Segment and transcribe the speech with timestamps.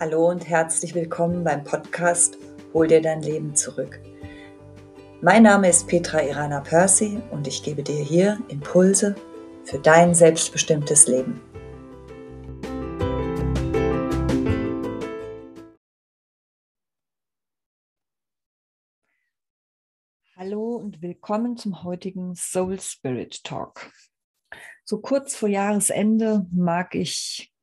[0.00, 2.36] Hallo und herzlich willkommen beim Podcast
[2.72, 4.00] Hol dir dein Leben zurück.
[5.22, 9.14] Mein Name ist Petra Irana Percy und ich gebe dir hier Impulse
[9.62, 11.40] für dein selbstbestimmtes Leben.
[20.34, 23.92] Hallo und willkommen zum heutigen Soul Spirit Talk.
[24.84, 27.54] So kurz vor Jahresende mag ich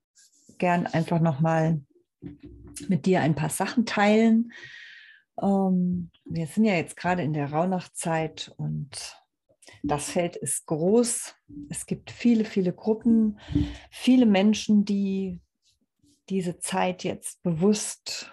[0.60, 1.82] gern einfach nochmal
[2.88, 4.52] mit dir ein paar Sachen teilen.
[5.42, 9.18] Ähm, wir sind ja jetzt gerade in der Rauhnachtzeit und
[9.84, 11.36] das Feld ist groß.
[11.70, 13.40] Es gibt viele, viele Gruppen,
[13.90, 15.40] viele Menschen, die
[16.30, 18.32] diese Zeit jetzt bewusst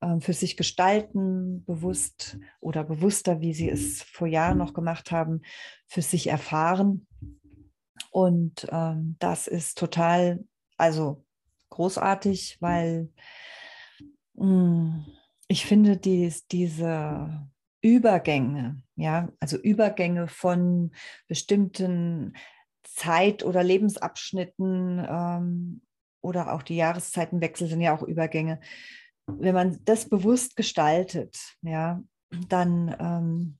[0.00, 5.42] äh, für sich gestalten, bewusst oder bewusster, wie sie es vor Jahren noch gemacht haben,
[5.86, 7.06] für sich erfahren.
[8.10, 10.44] Und ähm, das ist total,
[10.76, 11.24] also
[11.78, 13.08] großartig, weil
[14.34, 15.06] mh, hm,
[15.46, 17.48] ich finde dies, diese
[17.80, 20.90] Übergänge, ja, also Übergänge von
[21.28, 22.36] bestimmten
[22.82, 25.82] Zeit- oder Lebensabschnitten ähm,
[26.20, 28.60] oder auch die Jahreszeitenwechsel sind ja auch Übergänge.
[29.26, 32.02] Wenn man das bewusst gestaltet, ja,
[32.48, 33.58] dann, ähm,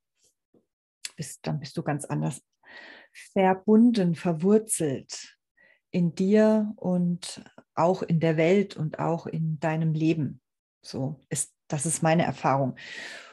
[1.17, 2.43] bist, dann bist du ganz anders
[3.33, 5.38] verbunden, verwurzelt
[5.91, 7.43] in dir und
[7.75, 10.41] auch in der Welt und auch in deinem Leben.
[10.83, 12.77] So ist, das ist meine Erfahrung.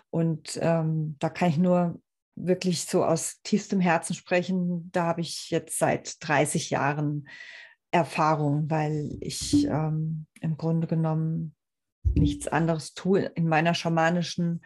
[0.10, 2.00] Und ähm, da kann ich nur
[2.36, 4.90] wirklich so aus tiefstem Herzen sprechen.
[4.92, 7.28] Da habe ich jetzt seit 30 Jahren
[7.92, 11.56] Erfahrung, weil ich ähm, im Grunde genommen
[12.14, 14.62] nichts anderes tue in meiner schamanischen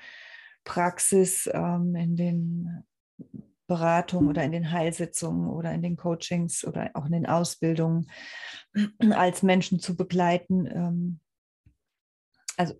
[0.63, 2.83] Praxis, ähm, in den
[3.69, 8.11] Beratung oder in den Heilsitzungen oder in den Coachings oder auch in den Ausbildungen
[9.11, 11.19] als Menschen zu begleiten, ähm,
[12.57, 12.73] also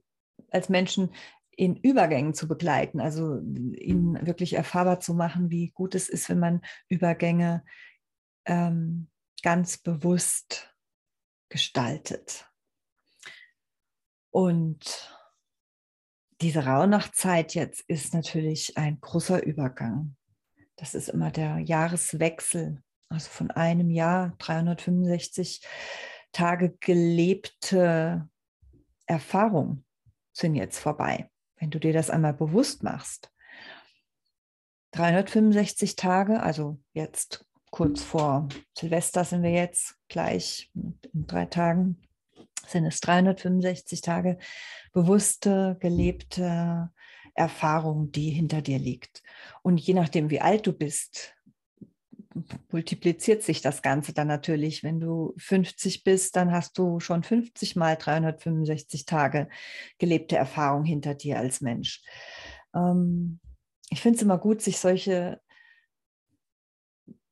[0.52, 1.14] als Menschen
[1.52, 6.40] in Übergängen zu begleiten, also ihnen wirklich erfahrbar zu machen, wie gut es ist, wenn
[6.40, 7.64] man Übergänge
[8.46, 9.10] ähm,
[9.44, 10.74] ganz bewusst
[11.50, 12.50] gestaltet.
[14.32, 15.16] Und
[16.42, 20.16] diese Rauhnachtzeit jetzt ist natürlich ein großer Übergang.
[20.80, 25.62] Das ist immer der Jahreswechsel, also von einem Jahr 365
[26.32, 28.30] Tage gelebte
[29.06, 29.84] Erfahrung
[30.32, 33.30] sind jetzt vorbei, wenn du dir das einmal bewusst machst.
[34.92, 42.02] 365 Tage, also jetzt kurz vor Silvester sind wir jetzt gleich in drei Tagen,
[42.68, 44.38] sind es 365 Tage
[44.94, 46.90] bewusste, gelebte
[47.40, 49.24] Erfahrung, die hinter dir liegt.
[49.64, 51.34] Und je nachdem, wie alt du bist,
[52.70, 54.84] multipliziert sich das Ganze dann natürlich.
[54.84, 59.48] Wenn du 50 bist, dann hast du schon 50 mal 365 Tage
[59.98, 62.04] gelebte Erfahrung hinter dir als Mensch.
[62.76, 63.40] Ähm,
[63.90, 65.42] ich finde es immer gut, sich solche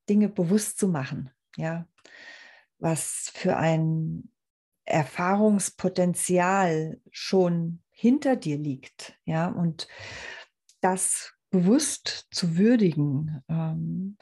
[0.10, 1.30] Dinge bewusst zu machen.
[1.58, 1.86] Ja,
[2.80, 4.32] was für ein
[4.86, 9.88] Erfahrungspotenzial schon hinter dir liegt, ja, und
[10.82, 14.18] das bewusst zu würdigen, ähm,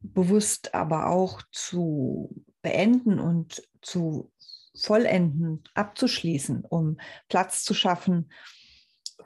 [0.00, 4.32] bewusst aber auch zu beenden und zu
[4.74, 8.32] vollenden, abzuschließen, um Platz zu schaffen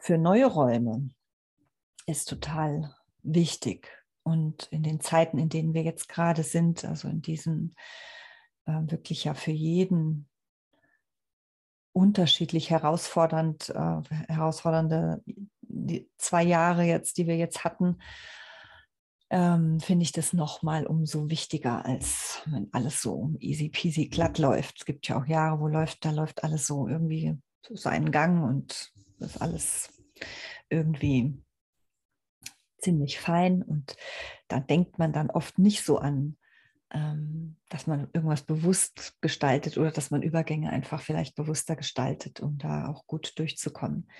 [0.01, 1.11] für neue Räume,
[2.07, 2.93] ist total
[3.23, 3.89] wichtig.
[4.25, 7.77] Und in den Zeiten, in denen wir jetzt gerade sind, also in diesen
[8.67, 10.29] äh, wirklich ja für jeden
[11.93, 15.23] unterschiedlich herausfordernd, äh, herausfordernde
[16.19, 17.99] zwei Jahre jetzt, die wir jetzt hatten,
[19.31, 24.81] ähm, finde ich das nochmal umso wichtiger, als wenn alles so easy peasy glatt läuft.
[24.81, 27.39] Es gibt ja auch Jahre, wo läuft, da läuft alles so irgendwie
[27.71, 29.91] seinen Gang und das alles
[30.69, 31.43] irgendwie
[32.79, 33.97] ziemlich fein und
[34.49, 36.37] da denkt man dann oft nicht so an
[37.71, 42.89] dass man irgendwas bewusst gestaltet oder dass man Übergänge einfach vielleicht bewusster gestaltet, um da
[42.89, 44.11] auch gut durchzukommen.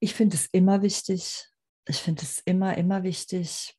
[0.00, 1.46] Ich finde es immer wichtig,
[1.86, 3.78] ich finde es immer, immer wichtig,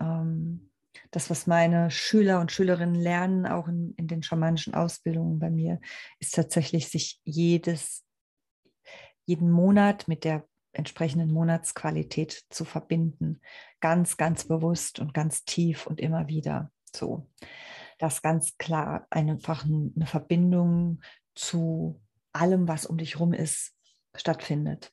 [0.00, 0.70] ähm,
[1.10, 5.78] das, was meine Schüler und Schülerinnen lernen, auch in, in den schamanischen Ausbildungen bei mir,
[6.18, 8.04] ist tatsächlich, sich jedes,
[9.26, 13.40] jeden Monat mit der entsprechenden Monatsqualität zu verbinden.
[13.80, 16.70] Ganz, ganz bewusst und ganz tief und immer wieder.
[16.94, 17.26] So,
[17.98, 21.00] dass ganz klar einfach eine Verbindung
[21.34, 22.00] zu
[22.32, 23.74] allem, was um dich rum ist,
[24.14, 24.92] stattfindet.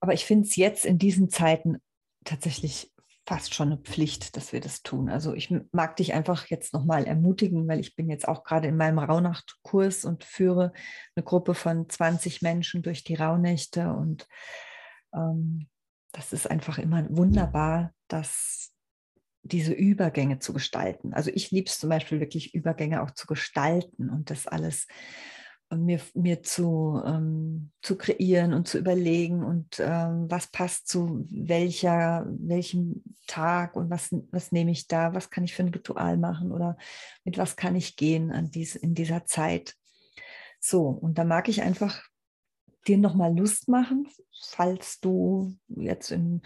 [0.00, 1.78] Aber ich finde es jetzt in diesen Zeiten
[2.24, 2.92] tatsächlich
[3.26, 5.10] fast schon eine Pflicht, dass wir das tun.
[5.10, 8.76] Also ich mag dich einfach jetzt nochmal ermutigen, weil ich bin jetzt auch gerade in
[8.78, 10.72] meinem Rauhnachtkurs und führe
[11.14, 14.26] eine Gruppe von 20 Menschen durch die Rauhnächte und
[15.12, 15.68] ähm,
[16.12, 18.72] das ist einfach immer wunderbar, dass
[19.42, 21.14] diese Übergänge zu gestalten.
[21.14, 24.86] Also ich liebe es zum Beispiel wirklich, Übergänge auch zu gestalten und das alles
[25.76, 32.26] mir, mir zu, ähm, zu kreieren und zu überlegen und ähm, was passt zu welcher,
[32.30, 36.52] welchem Tag und was, was nehme ich da, was kann ich für ein Ritual machen
[36.52, 36.78] oder
[37.24, 39.74] mit was kann ich gehen an dies, in dieser Zeit.
[40.58, 42.02] So, und da mag ich einfach
[42.86, 44.08] dir nochmal Lust machen,
[44.40, 46.40] falls du jetzt in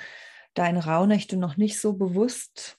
[0.54, 2.78] deine Rauhnächte noch nicht so bewusst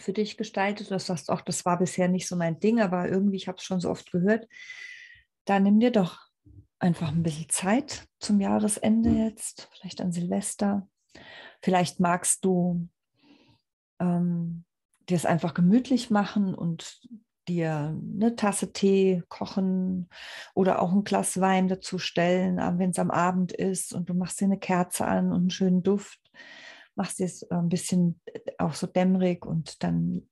[0.00, 3.36] für dich gestaltet, das sagst auch, das war bisher nicht so mein Ding, aber irgendwie,
[3.36, 4.48] ich habe es schon so oft gehört,
[5.44, 6.28] dann nimm dir doch
[6.78, 10.88] einfach ein bisschen Zeit zum Jahresende jetzt, vielleicht an Silvester.
[11.62, 12.88] Vielleicht magst du
[13.98, 14.64] ähm,
[15.08, 17.00] dir es einfach gemütlich machen und
[17.48, 20.08] dir eine Tasse Tee kochen
[20.54, 24.40] oder auch ein Glas Wein dazu stellen, wenn es am Abend ist und du machst
[24.40, 26.20] dir eine Kerze an und einen schönen Duft,
[26.98, 30.28] machst dir es ein bisschen äh, auch so dämmerig und dann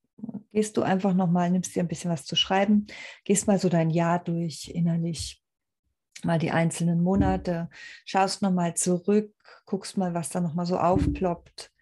[0.52, 2.86] gehst du einfach nochmal, nimmst dir ein bisschen was zu schreiben,
[3.24, 5.42] gehst mal so dein Jahr durch innerlich,
[6.24, 7.70] mal die einzelnen Monate,
[8.04, 9.32] schaust nochmal zurück,
[9.64, 11.72] guckst mal, was da nochmal so aufploppt.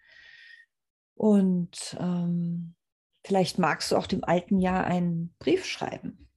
[1.15, 2.75] Und ähm,
[3.23, 6.27] vielleicht magst du auch dem alten Jahr einen Brief schreiben.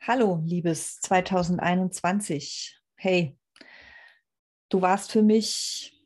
[0.00, 2.80] Hallo, liebes 2021.
[2.96, 3.36] Hey,
[4.72, 6.02] du warst für mich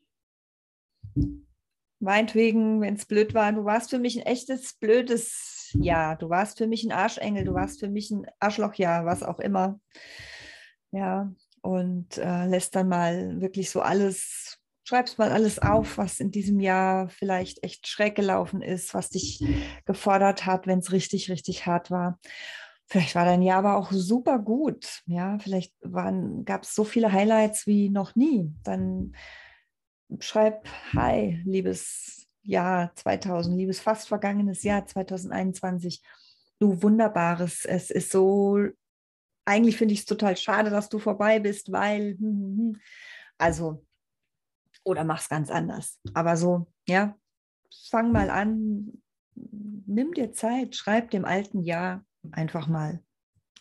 [1.99, 6.17] meinetwegen, wenn es blöd war, du warst für mich ein echtes, blödes Jahr.
[6.17, 9.81] Du warst für mich ein Arschengel, du warst für mich ein Arschlochjahr, was auch immer.
[10.93, 11.33] Ja,
[11.63, 16.61] und äh, lässt dann mal wirklich so alles, schreibst mal alles auf, was in diesem
[16.61, 19.45] Jahr vielleicht echt schräg gelaufen ist, was dich
[19.85, 22.21] gefordert hat, wenn es richtig, richtig hart war.
[22.88, 25.03] Vielleicht war dein Jahr aber auch super gut.
[25.06, 28.53] Ja, vielleicht gab es so viele Highlights wie noch nie.
[28.62, 29.12] Dann
[30.21, 36.00] schreib Hi, liebes Jahr 2000, liebes fast vergangenes Jahr 2021.
[36.61, 38.59] Du wunderbares, es ist so,
[39.44, 42.81] eigentlich finde ich es total schade, dass du vorbei bist, weil, hm, hm, hm.
[43.37, 43.85] also,
[44.85, 45.99] oder mach's ganz anders.
[46.15, 47.17] Aber so, ja,
[47.91, 49.03] fang mal an,
[49.35, 53.02] nimm dir Zeit, schreib dem alten Jahr einfach mal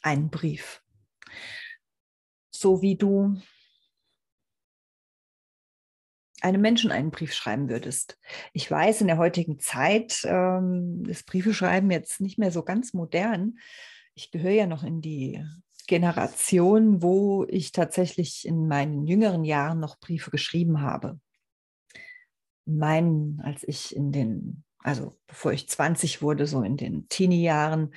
[0.02, 0.84] einen Brief.
[2.52, 3.42] So wie du
[6.42, 8.20] einem Menschen einen Brief schreiben würdest.
[8.54, 13.58] Ich weiß, in der heutigen Zeit ähm, ist Briefeschreiben jetzt nicht mehr so ganz modern.
[14.14, 15.44] Ich gehöre ja noch in die
[15.88, 21.20] Generation, wo ich tatsächlich in meinen jüngeren Jahren noch Briefe geschrieben habe.
[22.66, 27.94] Meinen, als ich in den, also bevor ich 20 wurde, so in den Teenie-Jahren,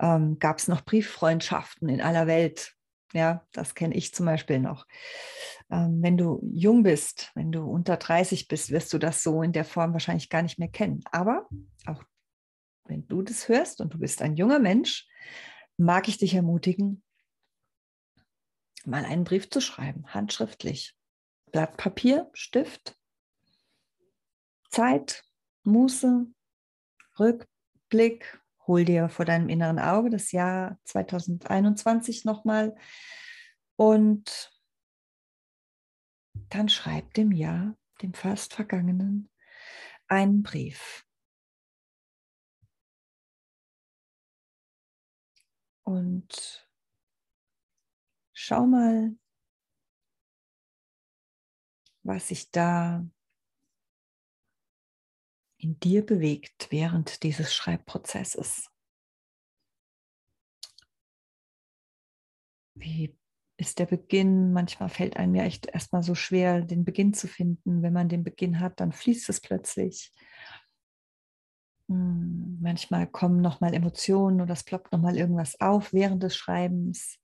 [0.00, 2.72] ähm, gab es noch Brieffreundschaften in aller Welt.
[3.12, 4.86] Ja, das kenne ich zum Beispiel noch.
[5.70, 9.52] Ähm, wenn du jung bist, wenn du unter 30 bist, wirst du das so in
[9.52, 11.02] der Form wahrscheinlich gar nicht mehr kennen.
[11.12, 11.48] Aber
[11.86, 12.02] auch
[12.84, 15.08] wenn du das hörst und du bist ein junger Mensch,
[15.76, 17.02] mag ich dich ermutigen,
[18.84, 20.94] mal einen Brief zu schreiben, handschriftlich.
[21.52, 22.98] Blatt Papier, Stift,
[24.70, 25.24] Zeit,
[25.62, 26.26] Muße,
[27.18, 32.76] Rückblick, hol dir vor deinem inneren Auge das Jahr 2021 nochmal
[33.76, 34.52] und
[36.48, 39.30] dann schreib dem Jahr, dem fast vergangenen,
[40.08, 41.06] einen Brief.
[45.84, 46.68] Und
[48.32, 49.16] schau mal,
[52.02, 53.04] was sich da
[55.66, 58.70] in dir bewegt während dieses Schreibprozesses.
[62.74, 63.18] Wie
[63.56, 64.52] ist der Beginn?
[64.52, 67.82] Manchmal fällt einem ja echt erstmal so schwer, den Beginn zu finden.
[67.82, 70.12] Wenn man den Beginn hat, dann fließt es plötzlich.
[71.88, 77.18] Hm, manchmal kommen nochmal Emotionen oder es ploppt nochmal irgendwas auf während des Schreibens.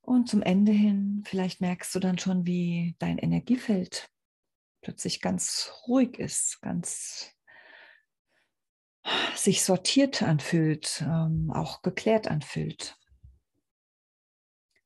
[0.00, 4.10] Und zum Ende hin, vielleicht merkst du dann schon, wie dein Energiefeld
[4.84, 7.34] plötzlich ganz ruhig ist, ganz
[9.34, 12.96] sich sortiert anfühlt, ähm, auch geklärt anfühlt.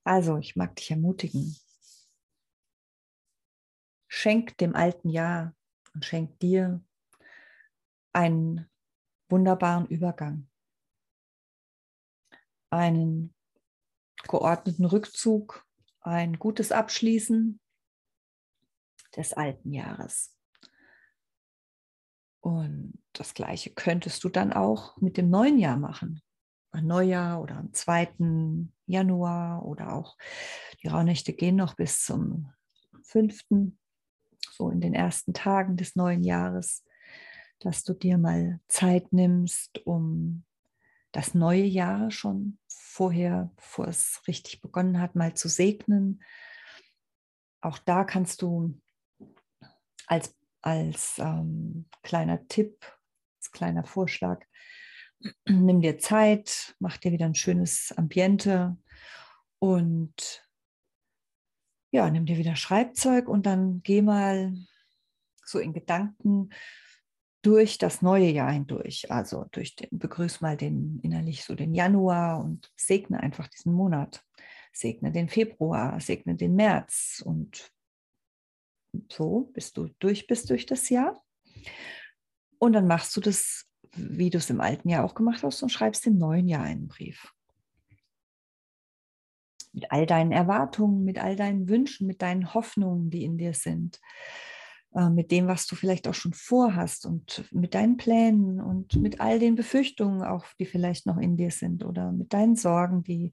[0.05, 1.57] Also, ich mag dich ermutigen.
[4.07, 5.55] Schenk dem alten Jahr
[5.93, 6.83] und schenk dir
[8.13, 8.71] einen
[9.29, 10.49] wunderbaren Übergang,
[12.71, 13.35] einen
[14.29, 15.67] geordneten Rückzug,
[16.01, 17.61] ein gutes Abschließen
[19.17, 20.35] des alten Jahres.
[22.41, 26.23] Und das Gleiche könntest du dann auch mit dem neuen Jahr machen.
[26.71, 28.69] Ein Neujahr oder am 2.
[28.87, 30.17] Januar oder auch
[30.83, 32.53] die Rauhnächte gehen noch bis zum
[33.05, 33.41] 5.
[34.53, 36.85] so in den ersten Tagen des neuen Jahres,
[37.59, 40.45] dass du dir mal Zeit nimmst, um
[41.13, 46.23] das neue Jahr schon vorher, bevor es richtig begonnen hat, mal zu segnen.
[47.61, 48.79] Auch da kannst du
[50.09, 52.85] als, als ähm, kleiner Tipp,
[53.39, 54.45] als kleiner Vorschlag,
[55.49, 58.77] nimm dir Zeit, mach dir wieder ein schönes Ambiente
[59.59, 60.45] und
[61.91, 64.55] ja, nimm dir wieder Schreibzeug und dann geh mal
[65.45, 66.51] so in Gedanken
[67.43, 69.11] durch das neue Jahr hindurch.
[69.11, 74.23] Also durch den, begrüß mal den innerlich so den Januar und segne einfach diesen Monat.
[74.73, 77.73] Segne den Februar, segne den März und
[79.11, 81.23] so, bis du durch bist durch das Jahr.
[82.59, 85.71] Und dann machst du das, wie du es im alten Jahr auch gemacht hast, und
[85.71, 87.33] schreibst im neuen Jahr einen Brief.
[89.73, 94.01] Mit all deinen Erwartungen, mit all deinen Wünschen, mit deinen Hoffnungen, die in dir sind,
[94.95, 99.21] äh, mit dem, was du vielleicht auch schon vorhast und mit deinen Plänen und mit
[99.21, 103.33] all den Befürchtungen auch, die vielleicht noch in dir sind oder mit deinen Sorgen, die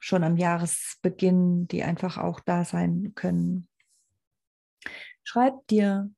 [0.00, 3.67] schon am Jahresbeginn, die einfach auch da sein können.
[5.24, 6.10] Schreib dir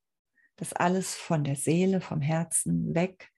[0.57, 3.33] das alles von der Seele, vom Herzen weg.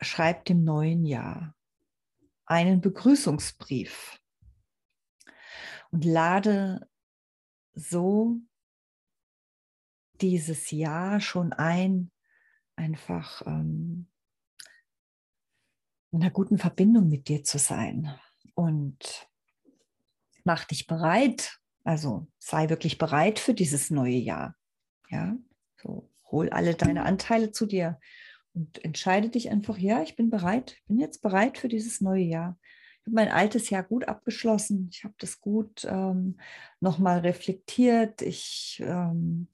[0.00, 1.54] Schreib dem neuen Jahr
[2.46, 4.20] einen Begrüßungsbrief
[5.90, 6.88] und lade
[7.74, 8.40] so
[10.20, 12.12] dieses Jahr schon ein,
[12.76, 14.08] einfach ähm,
[16.12, 18.18] in einer guten Verbindung mit dir zu sein.
[18.54, 19.28] Und
[20.44, 24.56] mach dich bereit, also sei wirklich bereit für dieses neue Jahr.
[25.08, 25.36] Ja,
[25.82, 27.98] so hol alle deine Anteile zu dir
[28.54, 32.58] und entscheide dich einfach, ja, ich bin bereit, bin jetzt bereit für dieses neue Jahr.
[33.00, 34.88] Ich habe mein altes Jahr gut abgeschlossen.
[34.92, 36.38] Ich habe das gut ähm,
[36.80, 38.22] nochmal reflektiert.
[38.22, 39.48] Ich ähm,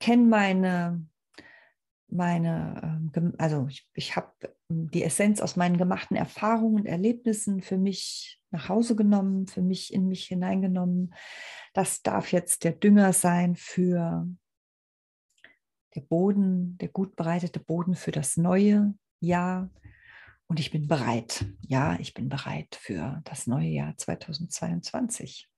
[0.00, 1.06] kenne meine,
[2.08, 4.32] meine, ähm, also ich, ich habe
[4.68, 9.92] die Essenz aus meinen gemachten Erfahrungen und Erlebnissen für mich nach Hause genommen, für mich
[9.92, 11.14] in mich hineingenommen.
[11.72, 14.26] Das darf jetzt der Dünger sein für
[15.94, 19.70] der Boden, der gut bereitete Boden für das neue Jahr.
[20.46, 21.46] Und ich bin bereit.
[21.60, 25.48] Ja, ich bin bereit für das neue Jahr 2022.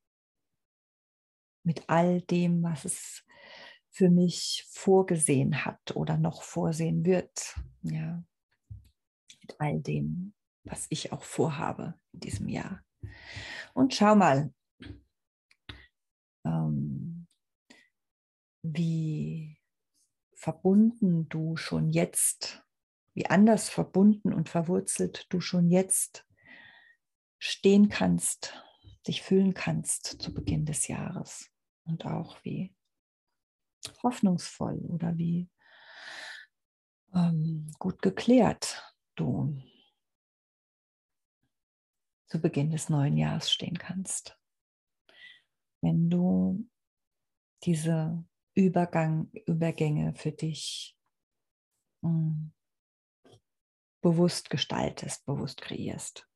[1.65, 3.25] Mit all dem, was es
[3.91, 7.57] für mich vorgesehen hat oder noch vorsehen wird.
[7.83, 8.23] Ja,
[9.41, 10.35] mit all dem,
[10.65, 12.84] was ich auch vorhabe in diesem Jahr.
[13.75, 14.53] Und schau mal,
[16.45, 17.27] ähm,
[18.63, 19.59] wie
[20.35, 22.65] verbunden du schon jetzt,
[23.15, 26.27] wie anders verbunden und verwurzelt du schon jetzt
[27.39, 28.63] stehen kannst,
[29.07, 31.51] dich fühlen kannst zu Beginn des Jahres.
[31.85, 32.75] Und auch wie
[34.03, 35.51] hoffnungsvoll oder wie
[37.15, 38.83] ähm, gut geklärt
[39.15, 39.57] du
[42.35, 44.37] zu Beginn des neuen Jahres stehen kannst.
[45.81, 46.69] Wenn du
[47.63, 48.25] diese
[48.55, 50.97] Übergang, Übergänge für dich
[52.01, 52.53] mh, hm,
[54.03, 56.29] bewusst gestaltest, bewusst kreierst.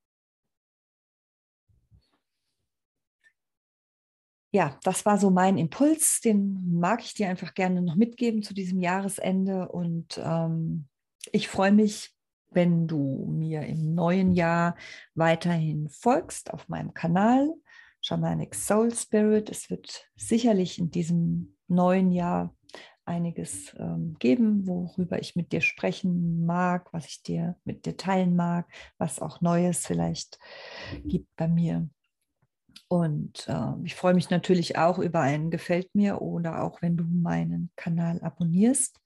[4.52, 8.54] Ja, das war so mein Impuls, den mag ich dir einfach gerne noch mitgeben zu
[8.54, 10.88] diesem Jahresende und ähm,
[11.32, 12.16] ich freue mich,
[12.50, 14.76] wenn du mir im neuen Jahr
[15.14, 17.54] weiterhin folgst auf meinem Kanal
[18.00, 19.50] Shamanic Soul Spirit.
[19.50, 22.54] Es wird sicherlich in diesem neuen Jahr
[23.04, 28.36] einiges ähm, geben, worüber ich mit dir sprechen mag, was ich dir mit dir teilen
[28.36, 30.38] mag, was auch Neues vielleicht
[31.04, 31.88] gibt bei mir.
[32.88, 37.04] Und äh, ich freue mich natürlich auch über einen Gefällt mir oder auch wenn du
[37.04, 39.00] meinen Kanal abonnierst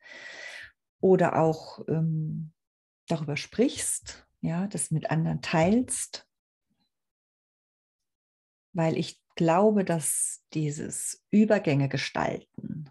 [1.01, 2.53] oder auch ähm,
[3.07, 6.27] darüber sprichst, ja, das mit anderen teilst,
[8.73, 12.91] weil ich glaube, dass dieses Übergänge gestalten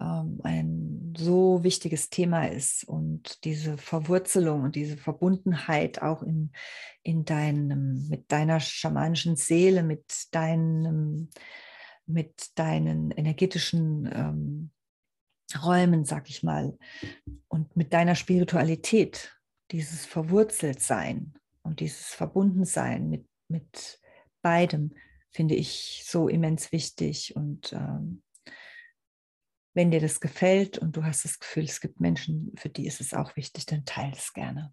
[0.00, 6.52] ähm, ein so wichtiges Thema ist und diese Verwurzelung und diese Verbundenheit auch in,
[7.02, 11.30] in deinem, mit deiner schamanischen Seele, mit deinem,
[12.06, 14.70] mit deinen energetischen ähm,
[15.62, 16.76] Räumen, sag ich mal,
[17.48, 19.36] und mit deiner Spiritualität,
[19.70, 24.00] dieses Verwurzeltsein und dieses Verbundensein mit, mit
[24.42, 24.94] beidem
[25.30, 27.34] finde ich so immens wichtig.
[27.34, 28.22] Und ähm,
[29.74, 33.00] wenn dir das gefällt und du hast das Gefühl, es gibt Menschen, für die ist
[33.00, 34.72] es auch wichtig, dann teile es gerne.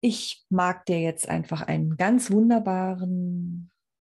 [0.00, 3.70] Ich mag dir jetzt einfach einen ganz wunderbaren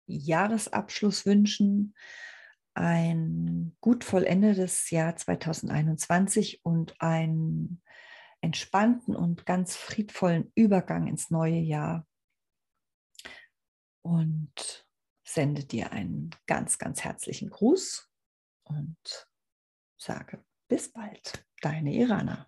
[0.07, 1.93] Jahresabschluss wünschen,
[2.75, 7.81] ein gut vollendetes Jahr 2021 und einen
[8.41, 12.05] entspannten und ganz friedvollen Übergang ins neue Jahr.
[14.03, 14.85] Und
[15.23, 18.11] sende dir einen ganz, ganz herzlichen Gruß
[18.65, 19.27] und
[19.97, 22.47] sage bis bald, deine Irana.